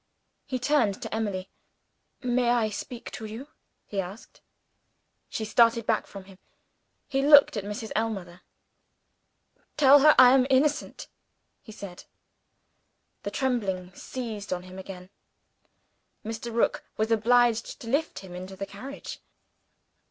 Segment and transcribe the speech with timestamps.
[0.47, 1.51] He turned to Emily.
[2.23, 3.49] "May I speak to you?"
[3.85, 4.41] he asked.
[5.29, 6.39] She started back from him.
[7.07, 7.91] He looked at Mrs.
[7.95, 8.41] Ellmother.
[9.77, 11.07] "Tell her I am innocent,"
[11.61, 12.05] he said.
[13.21, 15.11] The trembling seized on him again.
[16.25, 16.51] Mr.
[16.51, 19.19] Rook was obliged to lift him into the carriage.